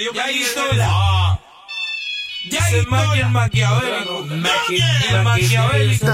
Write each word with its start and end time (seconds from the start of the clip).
dio 0.00 0.12
ya 0.14 0.24
sola. 0.54 0.86
Ah. 0.88 1.38
Ya 2.50 2.58
es 2.58 2.72
el 2.72 2.86
maqui, 2.86 3.20
el 3.20 3.28
maquiavélico. 3.28 4.24
Maqui, 4.24 4.80
el 5.10 5.22
maquiavélico. 5.22 6.06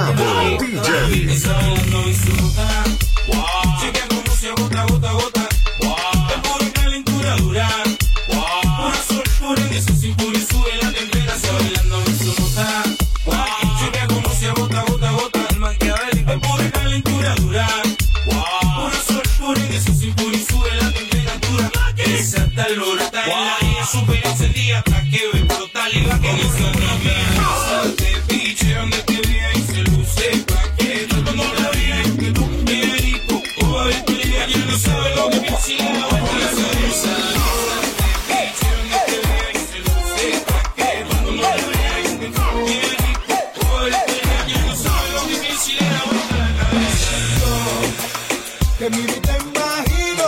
Calentura 6.74 7.36
dura. 7.36 7.68
Pura 8.26 8.96
soltura 9.08 9.62
en 9.62 9.72
esa 9.72 9.94
cintura 9.94 10.36
y 10.36 10.40
súbela. 10.40 10.85
Te 48.78 48.90
miro 48.90 49.10
y 49.16 49.20
te 49.20 49.30
imagino 49.38 50.24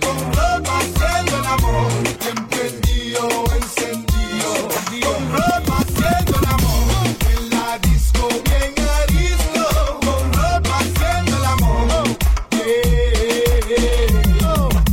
con 0.00 0.32
ropa 0.32 0.78
haciendo 0.78 1.36
el 1.36 1.46
amor. 1.46 1.90
Emprendido, 2.28 3.28
encendido, 3.56 4.68
con 5.02 5.32
ropa 5.32 5.78
haciendo 5.80 6.38
el 6.38 6.46
amor. 6.46 7.06
En 7.28 7.50
la 7.50 7.78
disco 7.78 8.28
bien 8.44 8.74
arisco, 9.02 9.98
con 9.98 10.32
ropa 10.32 10.78
haciendo 10.78 11.36
el 11.38 11.44
amor. 11.44 12.06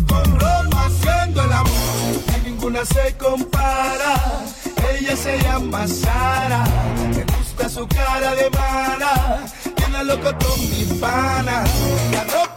Con 0.08 0.39
ropa 0.39 0.85
haciendo 0.87 1.43
el 1.43 1.53
amor. 1.53 2.09
A 2.33 2.37
ninguna 2.43 2.85
se 2.85 3.15
compara. 3.17 4.15
Ella 4.91 5.15
se 5.15 5.37
llama 5.43 5.87
Sara. 5.87 6.63
Me 7.15 7.23
gusta 7.37 7.69
su 7.69 7.87
cara 7.87 8.33
de 8.33 8.49
mala. 8.49 9.45
Llena 9.77 10.02
loco 10.02 10.31
con 10.43 10.59
mi 10.71 10.85
pana. 10.99 11.63
La 12.11 12.23
ropa 12.23 12.55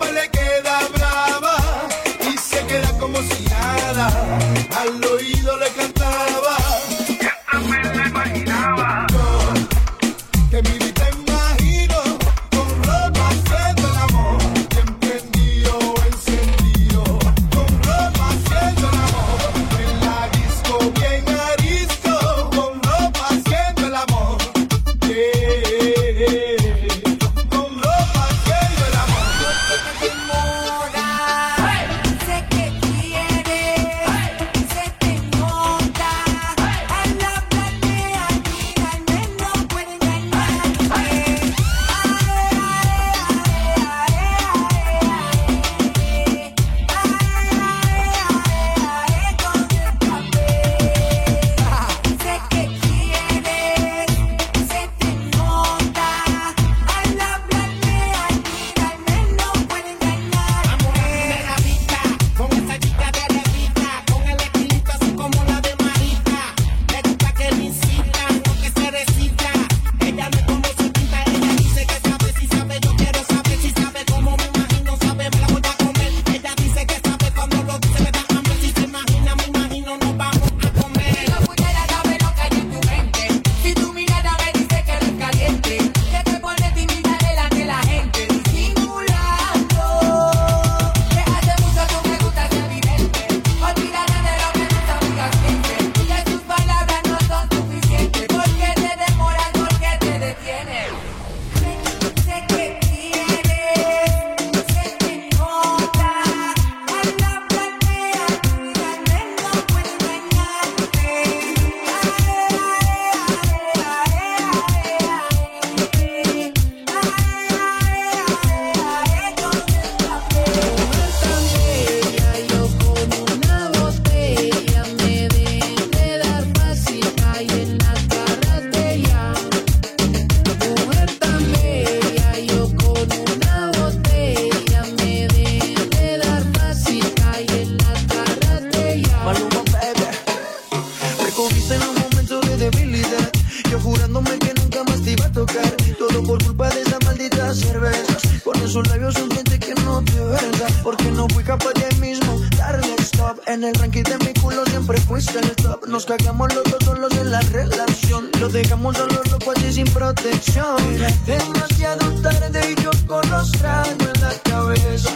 En 153.49 153.65
el 153.65 153.75
ranking 153.77 154.03
de 154.03 154.19
mi 154.19 154.35
culo 154.35 154.63
siempre 154.67 155.01
fuiste 155.01 155.39
el 155.39 155.57
top. 155.57 155.89
Nos 155.89 156.05
cagamos 156.05 156.55
los 156.55 156.65
dos 156.65 156.85
solos 156.85 157.11
en 157.17 157.31
la 157.31 157.41
relación. 157.41 158.29
Lo 158.41 158.51
dejamos 158.51 158.95
solo 158.95 159.23
loco 159.31 159.53
así 159.57 159.73
sin 159.73 159.87
protección. 159.87 160.77
Demasiado 161.25 162.21
tarde 162.21 162.61
y 162.77 162.83
yo 162.83 162.91
con 163.07 163.29
los 163.31 163.51
tragos 163.53 163.89
en 163.89 164.21
la 164.21 164.35
cabeza. 164.45 165.11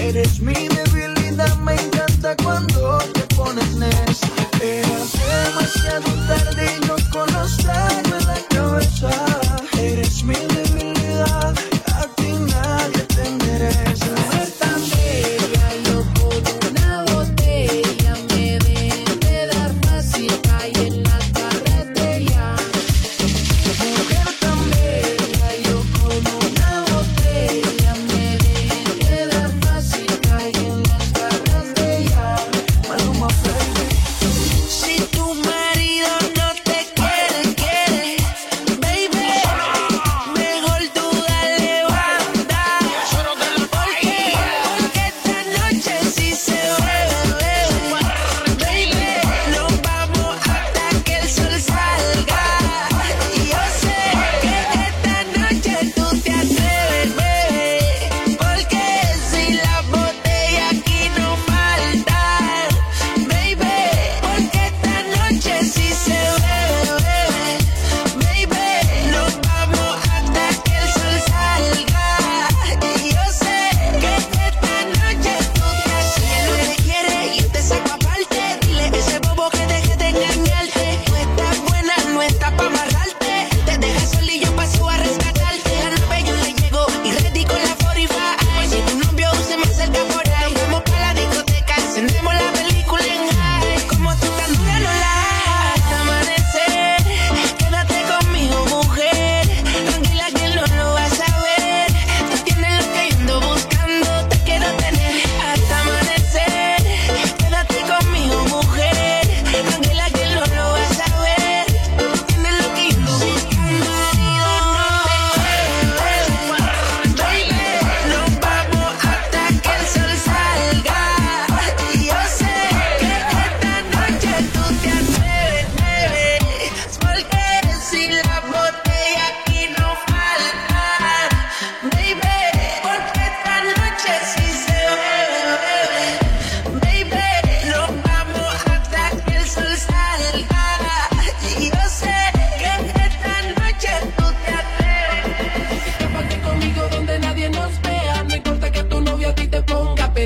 Eres 0.00 0.38
mi 0.38 0.68
debilidad, 0.68 1.56
me 1.56 1.74
encanta 1.74 2.36
cuando 2.44 2.98
te 3.12 3.22
pones 3.34 3.74
nes. 3.74 4.20
Era 4.62 5.44
demasiado 5.48 6.12
tarde 6.28 6.78
y 6.78 6.86
yo 6.86 6.94
con 7.10 7.32
los 7.32 7.56
tragos 7.56 8.04
en 8.06 8.26
la 8.28 8.40
cabeza. 8.50 9.33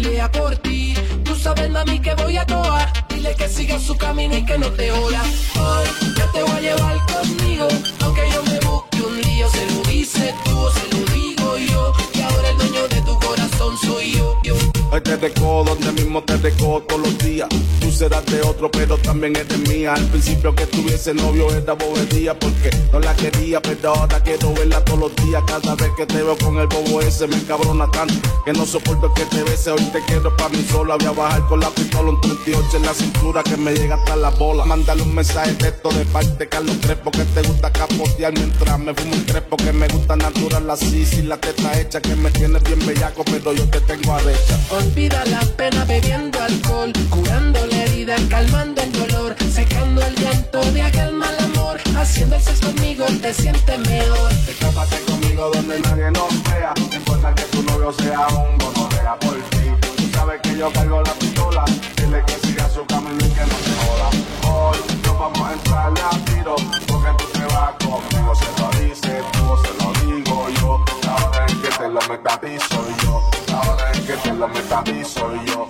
Pelea 0.09 0.31
por 0.31 0.57
ti. 0.57 0.95
Tú 1.25 1.35
sabes, 1.35 1.71
mami, 1.71 2.01
que 2.01 2.15
voy 2.15 2.37
a 2.37 2.47
toa. 2.47 2.93
Dile 3.09 3.35
que 3.35 3.49
siga 3.49 3.79
su 3.79 3.97
camino 3.97 4.37
y 4.37 4.45
que 4.45 4.59
no 4.59 4.71
te 4.71 4.91
joda. 4.91 5.23
Hoy 5.57 5.87
yo 6.17 6.25
te 6.33 6.43
voy 6.43 6.53
a 6.53 6.61
llevar 6.61 6.97
conmigo. 7.13 7.69
Aunque 8.01 8.23
yo 8.33 8.43
me 8.45 8.59
busque 8.61 9.03
un 9.03 9.21
lío, 9.21 9.49
se 9.51 9.67
lo 9.67 9.83
dice 9.91 10.35
tú 10.45 10.59
o 10.59 10.71
se 10.71 10.87
lo 10.93 11.01
digo 11.13 11.57
yo. 11.59 11.93
Y 12.15 12.21
ahora 12.23 12.51
el 12.51 12.57
dueño 12.59 12.89
de 12.89 13.01
tu 13.03 13.19
corazón 13.19 13.77
soy 13.79 14.13
yo. 14.13 14.37
yo. 14.45 14.55
Hoy 14.91 15.01
te 15.03 15.17
deco 15.17 15.65
donde 15.65 15.93
mismo 15.93 16.23
te 16.23 16.39
deco 16.39 16.83
todos 16.89 17.03
los 17.03 17.19
días. 17.19 17.49
Serás 17.99 18.25
de 18.27 18.41
otro, 18.43 18.71
pero 18.71 18.97
también 18.97 19.35
eres 19.35 19.59
mía. 19.69 19.93
Al 19.93 20.07
principio 20.07 20.55
que 20.55 20.67
tuviese 20.67 21.13
novio 21.15 21.51
era 21.51 21.73
bobería 21.73 22.39
porque 22.39 22.71
no 22.93 23.01
la 23.01 23.13
quería, 23.17 23.61
pero 23.61 23.93
ahora 23.93 24.21
quiero 24.23 24.55
verla 24.55 24.85
todos 24.85 25.01
los 25.01 25.17
días. 25.17 25.43
Cada 25.49 25.75
vez 25.75 25.91
que 25.97 26.07
te 26.07 26.23
veo 26.23 26.39
con 26.39 26.59
el 26.59 26.69
bobo 26.69 27.01
ese 27.01 27.27
me 27.27 27.35
encabrona 27.35 27.91
tanto 27.91 28.15
que 28.45 28.53
no 28.53 28.65
soporto 28.67 29.13
que 29.15 29.25
te 29.25 29.43
bese. 29.43 29.73
Hoy 29.73 29.83
te 29.91 30.01
quiero 30.07 30.37
para 30.37 30.51
mí 30.51 30.65
sola. 30.71 30.95
Voy 30.95 31.09
a 31.09 31.11
bajar 31.11 31.45
con 31.49 31.59
la 31.59 31.71
pistola 31.71 32.11
un 32.11 32.21
38 32.21 32.77
en 32.77 32.83
la 32.87 32.95
cintura 32.95 33.43
que 33.43 33.57
me 33.57 33.75
llega 33.75 33.97
hasta 33.97 34.15
la 34.15 34.31
bola. 34.31 34.65
Mándale 34.65 35.03
un 35.03 35.17
mensaje 35.17 35.51
de 35.51 35.57
texto 35.57 35.89
de 35.89 36.05
parte 36.05 36.37
de 36.39 36.49
Carlos 36.49 36.77
Crespo 36.81 37.11
que 37.11 37.25
te 37.25 37.43
gusta 37.43 37.73
capotear 37.73 38.33
mientras 38.33 38.79
me 38.79 38.95
fumo 38.95 39.13
un 39.13 39.25
crepo 39.25 39.57
que 39.57 39.73
me 39.73 39.89
gusta 39.89 40.15
natural 40.15 40.71
así 40.71 41.05
sin 41.05 41.29
la 41.29 41.37
teta 41.37 41.77
hecha 41.81 42.01
que 42.01 42.15
me 42.15 42.31
tiene 42.31 42.61
bien 42.61 42.79
bellaco, 42.87 43.25
pero 43.25 43.53
yo 43.53 43.69
te 43.69 43.81
tengo 43.81 44.15
arrecha. 44.15 44.57
Olvida 44.71 45.25
la 45.25 45.41
pena 45.57 45.85
bebiendo 45.85 46.41
alcohol, 46.41 46.93
curando 47.11 47.59
herida, 47.99 48.17
calmando 48.29 48.81
el 48.83 48.93
dolor, 48.93 49.37
secando 49.53 50.03
el 50.03 50.15
llanto 50.15 50.61
de 50.73 50.83
aquel 50.83 51.13
mal 51.15 51.37
amor, 51.41 51.81
haciendo 51.97 52.37
el 52.37 52.43
sexo 52.43 52.67
conmigo 52.67 53.05
te 53.21 53.35
sientes 53.35 53.79
mejor. 53.79 54.33
Escápate 54.49 55.01
conmigo 55.03 55.51
donde 55.53 55.81
nadie 55.81 56.11
nos 56.11 56.43
vea. 56.45 56.73
No 56.77 56.97
importa 56.97 57.35
que 57.35 57.43
tu 57.45 57.63
novio 57.63 57.93
sea 57.93 58.27
un 58.29 58.59
gonorrea 58.59 59.17
por 59.19 59.35
ti. 59.51 59.71
Tú 59.97 60.09
sabes 60.13 60.41
que 60.43 60.57
yo 60.57 60.73
cargo 60.73 61.03
la 61.03 61.13
pistola. 61.15 61.65
Dile 61.97 62.23
que 62.27 62.47
siga 62.47 62.69
su 62.71 62.85
camino 62.87 63.19
y 63.19 63.31
que 63.31 63.41
no 63.41 63.57
se 63.67 63.75
joda. 63.83 64.09
Hoy 64.53 64.79
nos 65.05 65.19
vamos 65.19 65.49
a 65.49 65.53
entrarle 65.53 66.01
a 66.01 66.11
tiro. 66.25 66.57
Porque 66.87 67.11
tú 67.19 67.25
te 67.33 67.45
vas 67.55 67.75
conmigo. 67.85 68.33
Se 68.35 68.61
lo 68.61 68.71
dice 68.81 69.23
tú 69.33 69.45
se 69.63 69.73
lo 69.83 70.13
digo 70.13 70.49
yo. 70.61 70.85
La 71.03 71.15
hora 71.17 71.47
en 71.49 71.63
que 71.63 71.69
te 71.69 71.89
lo 71.89 72.01
meta 72.09 72.35
a 72.35 72.41
ti 72.41 72.49
soy 72.71 72.95
yo. 73.03 73.31
La 73.49 73.61
hora 73.61 73.93
en 73.93 74.07
que 74.07 74.13
te 74.13 74.33
lo 74.35 74.49
meta 74.49 74.79
a 74.79 74.85
ti 74.85 75.05
soy 75.05 75.47
yo. 75.47 75.68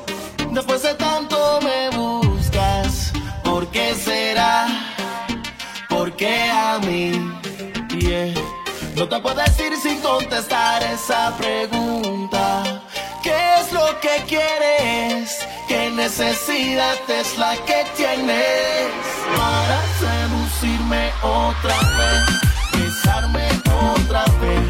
No 9.08 9.16
te 9.16 9.22
puedo 9.22 9.40
decir 9.40 9.74
sin 9.82 10.02
contestar 10.02 10.82
esa 10.82 11.34
pregunta. 11.38 12.82
¿Qué 13.22 13.34
es 13.58 13.72
lo 13.72 13.98
que 14.00 14.22
quieres? 14.26 15.46
¿Qué 15.66 15.88
necesidad 15.88 16.98
es 17.08 17.38
la 17.38 17.56
que 17.64 17.86
tienes 17.96 18.90
para 19.34 19.80
seducirme 19.98 21.10
otra 21.22 21.78
vez? 21.96 22.84
Besarme 22.84 23.48
otra 23.94 24.24
vez, 24.42 24.67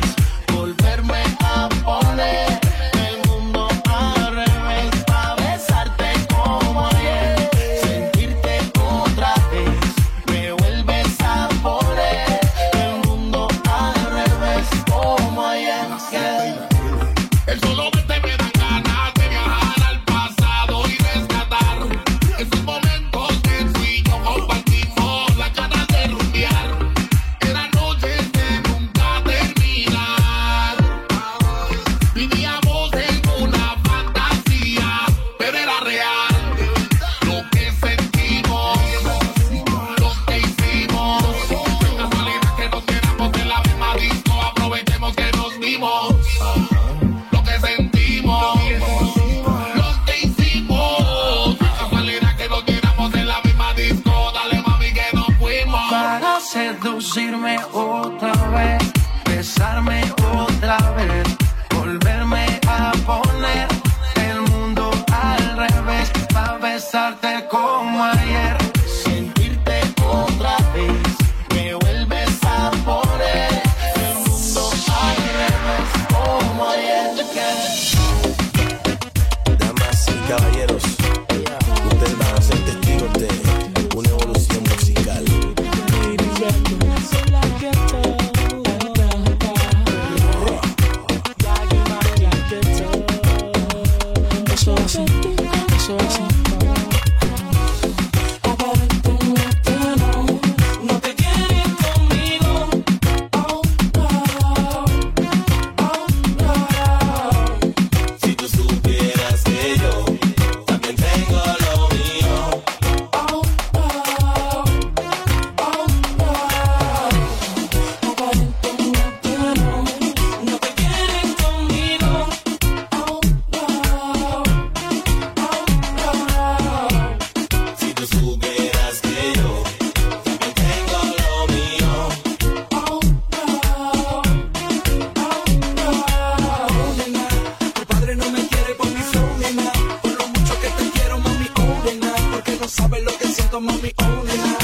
siento, 143.48 143.60
mami, 143.60 143.93
nena. 144.24 144.58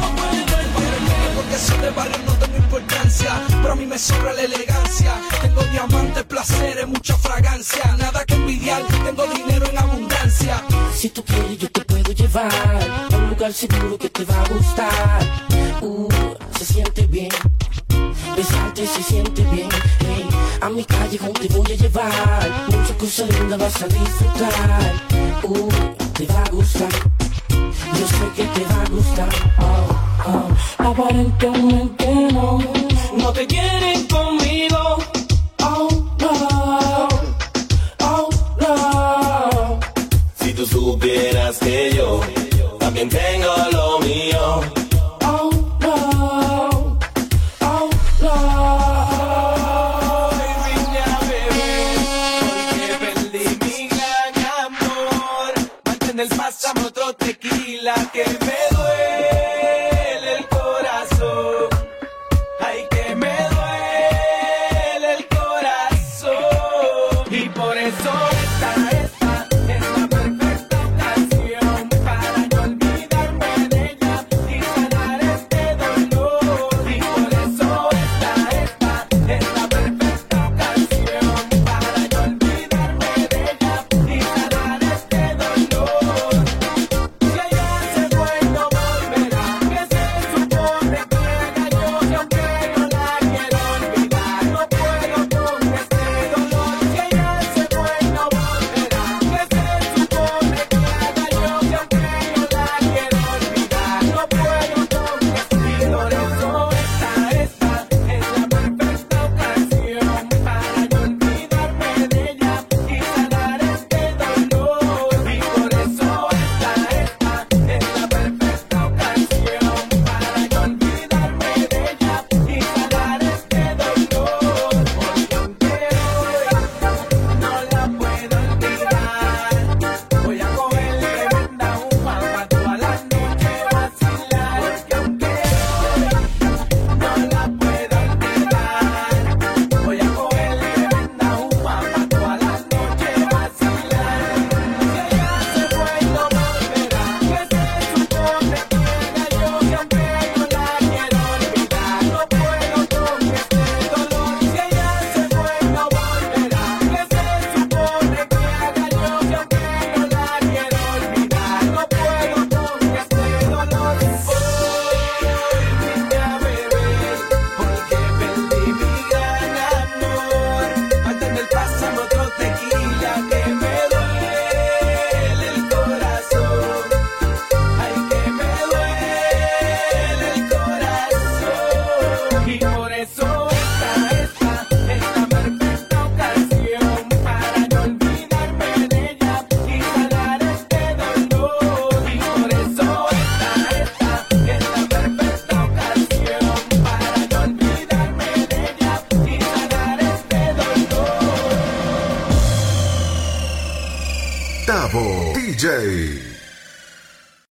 No 0.00 0.14
puedo 0.14 0.32
entender 0.32 1.30
porque 1.34 1.56
soy 1.56 1.78
de 1.78 1.90
barrio, 1.90 2.16
no 2.26 2.32
tengo 2.34 2.56
importancia. 2.56 3.42
Pero 3.48 3.72
a 3.72 3.76
mí 3.76 3.86
me 3.86 3.98
sobra 3.98 4.32
la 4.32 4.42
elegancia. 4.42 5.14
Tengo 5.42 5.62
diamantes, 5.64 6.24
placeres, 6.24 6.86
mucha 6.86 7.16
fragancia. 7.16 7.96
Nada 7.98 8.24
que 8.24 8.34
envidiar, 8.34 8.82
tengo 9.04 9.26
dinero 9.26 9.66
en 9.70 9.78
abundancia. 9.78 10.62
Si 10.94 11.10
tú 11.10 11.24
quieres, 11.24 11.58
yo 11.58 11.70
te 11.70 11.80
puedo 11.82 12.12
llevar 12.12 12.52
a 13.12 13.16
un 13.16 13.30
lugar 13.30 13.52
seguro 13.52 13.98
que 13.98 14.08
te 14.08 14.24
va 14.24 14.42
a 14.42 14.48
gustar. 14.48 15.80
Uh, 15.80 16.08
se 16.58 16.64
siente 16.64 17.06
bien. 17.06 17.30
Besarte 18.36 18.86
se 18.86 19.02
siente 19.02 19.42
bien. 19.44 19.68
Hey, 20.00 20.26
a 20.60 20.68
mi 20.68 20.84
callejón 20.84 21.32
te 21.32 21.48
voy 21.48 21.72
a 21.72 21.76
llevar. 21.76 22.66
Muchas 22.68 22.96
cosas 22.96 23.28
lindas 23.30 23.58
vas 23.58 23.82
a 23.82 23.86
disfrutar. 23.86 24.92
Uh, 25.42 25.68
te 26.14 26.26
va 26.26 26.42
a 26.42 26.50
gustar. 26.50 27.13
Yo 27.98 28.06
sé 28.08 28.26
que 28.36 28.44
te 28.44 28.64
va 28.64 28.82
a 28.82 28.88
gustar. 28.90 29.28
Oh, 29.58 29.86
oh. 30.26 30.88
Aparentemente 30.90 32.06
no. 32.32 32.58
No 33.16 33.32
te 33.32 33.46
quieren 33.46 34.06
conmigo. 34.08 34.98
Oh, 35.62 35.88
no. 36.20 37.08
Oh, 38.00 38.28
no. 38.60 39.80
si 40.40 40.52
tú 40.52 40.66
supieras 40.66 41.58
que 41.58 41.92
yo 41.96 42.20
también 42.78 43.08
tengo 43.08 43.54
lo 43.72 43.98
mío. 44.00 44.83